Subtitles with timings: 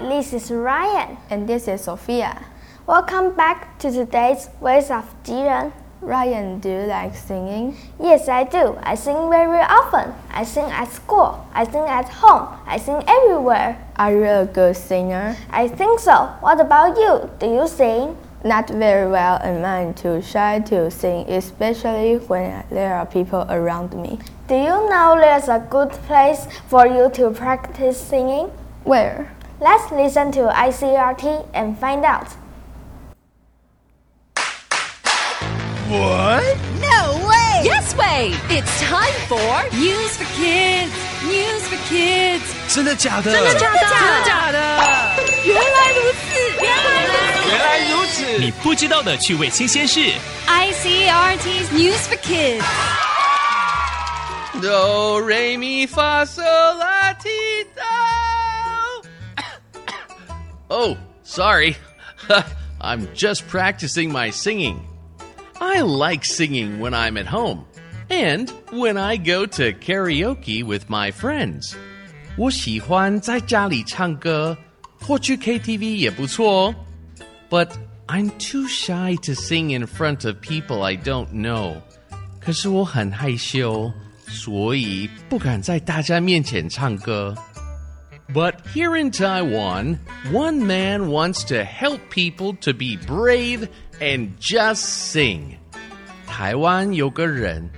[0.00, 1.18] This is Ryan.
[1.28, 2.42] And this is Sophia.
[2.86, 5.70] Welcome back to today's Voice of Jiren.
[6.00, 7.76] Ryan, do you like singing?
[8.00, 8.78] Yes, I do.
[8.82, 10.14] I sing very often.
[10.30, 11.46] I sing at school.
[11.52, 12.48] I sing at home.
[12.66, 13.76] I sing everywhere.
[13.96, 15.36] Are you a good singer?
[15.50, 16.26] I think so.
[16.40, 17.30] What about you?
[17.38, 18.16] Do you sing?
[18.44, 23.92] Not very well, and I'm too shy to sing, especially when there are people around
[23.94, 24.18] me.
[24.48, 28.46] Do you know there's a good place for you to practice singing?
[28.84, 29.30] Where?
[29.61, 32.27] Let's listen to ICRT and find out.
[35.89, 36.43] What?
[36.81, 37.63] No way!
[37.63, 38.33] Yes way!
[38.49, 40.91] It's time for News for Kids.
[41.25, 42.43] News for Kids.
[42.67, 43.31] 真的假的？
[43.31, 43.79] 真的假的？
[43.79, 44.57] 真的假的？
[45.43, 46.27] 原来如此，
[46.61, 47.49] 原来如此。
[47.49, 48.37] 原来如此！
[48.37, 50.11] 你不知道的趣味新鲜事。
[50.47, 52.63] ICRT's News for Kids.
[54.59, 56.43] Do re mi fa sol
[56.79, 57.29] la ti
[60.81, 61.75] oh, sorry.
[62.79, 64.79] I'm just practicing my singing.
[65.59, 67.65] I like singing when I'm at home
[68.09, 71.75] and when I go to karaoke with my friends.
[72.37, 74.55] 我喜欢在家里唱歌，
[75.01, 76.75] 或去 KTV 也不错哦。
[77.49, 77.69] But
[78.05, 81.81] I'm too shy to sing in front of people I don't know.
[82.39, 83.91] 可是我很害羞，
[84.27, 87.35] 所以不敢在大家面前唱歌。
[88.29, 89.99] But here in Taiwan,
[90.31, 93.69] one man wants to help people to be brave
[94.01, 95.57] and just sing.
[96.27, 97.69] 台湾有个人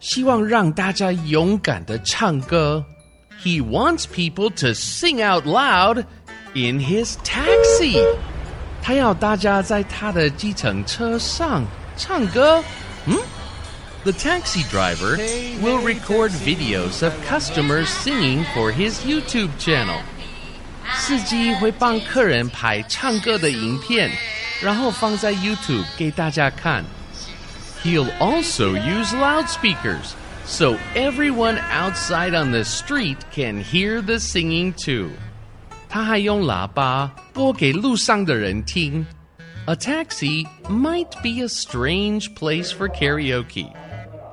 [0.00, 2.84] 希望让大家勇敢的唱歌。
[3.42, 6.04] He wants people to sing out loud
[6.54, 8.02] in his taxi.
[8.82, 11.64] 他要大家在他的计程车上
[11.96, 12.62] 唱歌。
[13.06, 13.16] 嗯
[14.04, 15.16] ？The taxi driver
[15.60, 20.00] will record videos of customers singing for his YouTube channel.
[20.96, 24.10] 司机会帮客人拍唱歌的影片，
[24.62, 26.84] 然后放在 YouTube 给大家看。
[27.84, 30.14] He'll also use loudspeakers
[30.46, 35.10] so everyone outside on the street can hear the singing too.
[35.88, 39.06] 他还用喇叭播给路上的人听。
[39.66, 43.68] A taxi might be a strange place for karaoke.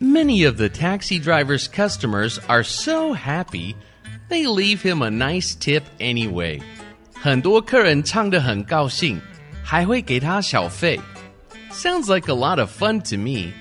[0.00, 3.74] Many of the taxi driver's customers are so happy,
[4.28, 6.60] they leave him a nice tip anyway.
[7.14, 9.20] 很多客人唱得很高兴，
[9.62, 11.00] 还会给他小费。
[11.72, 13.52] Sounds like a lot of fun to me.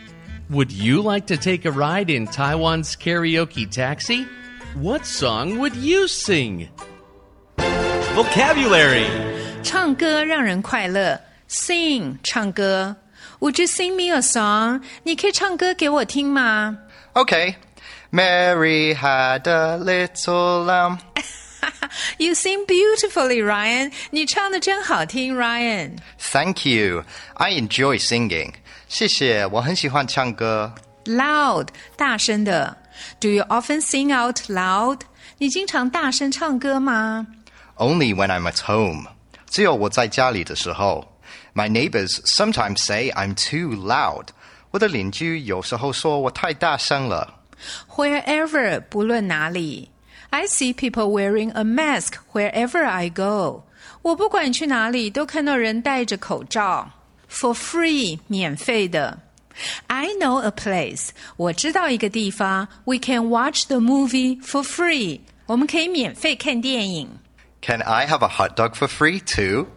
[0.50, 4.26] Would you like to take a ride in Taiwan's karaoke taxi?
[4.76, 6.68] What song would you sing?
[8.16, 9.08] Vocabulary
[9.64, 11.20] 唱歌让人快乐，
[11.50, 12.96] sing 唱歌。
[13.40, 14.82] Would you sing me a song？
[15.04, 16.78] 你可以唱歌给我听吗
[17.14, 17.56] Okay.
[18.12, 21.00] Mary had a little lamb.
[22.18, 23.92] ？You sing beautifully, Ryan。
[24.12, 25.98] 你唱的真好听，Ryan。
[26.20, 27.04] Thank you.
[27.36, 28.54] I enjoy singing.
[28.88, 30.74] 谢谢，我很喜欢唱歌。
[31.06, 32.78] Loud 大声的。
[33.20, 35.02] Do you often sing out loud？
[35.40, 37.26] 你经常大声唱歌吗
[37.78, 39.08] Only when I'm at home.
[39.50, 41.10] 只有我在家里的时候。
[41.54, 44.28] My neighbors sometimes say I'm too loud.
[44.72, 47.42] 我的邻居有时候说我太大声了。
[47.96, 49.90] ？Wherever 不论哪里。
[50.32, 53.66] I see people wearing a mask wherever I go。
[54.02, 56.90] 我不管去哪里，都看到人戴着口罩。
[57.30, 59.20] For free 免费的。
[59.86, 67.20] I know a place，我知道一个地方，We can watch the movie for free，我们可以免费看电影。
[67.62, 69.68] Can I have a hot dog for free too?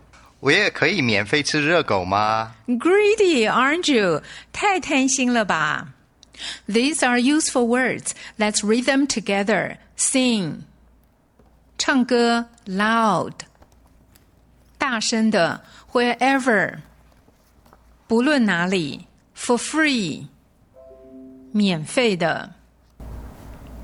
[0.41, 4.23] 我也可以免费吃热狗吗 Greedy, aren't you?
[4.53, 5.89] 太贪心了吧？
[6.69, 8.11] These are useful words.
[8.39, 9.79] Let's read them together.
[9.97, 10.59] Sing，
[11.79, 13.33] 唱歌，loud，
[14.77, 15.63] 大声的，
[15.93, 16.81] wherever，
[18.07, 20.27] 不论哪里，for free，
[21.53, 22.53] 免费的。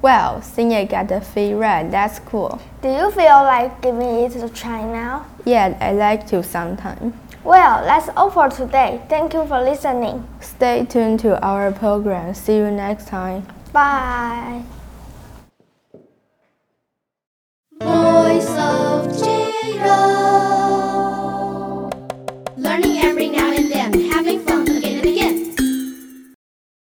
[0.01, 1.91] Well, singing got the free ride.
[1.91, 2.61] That's cool.
[2.81, 5.25] Do you feel like giving it a try now?
[5.45, 7.13] Yeah, I like to sometime.
[7.43, 9.01] Well, that's all for today.
[9.09, 10.27] Thank you for listening.
[10.41, 12.33] Stay tuned to our program.
[12.33, 13.47] See you next time.
[13.71, 14.63] Bye.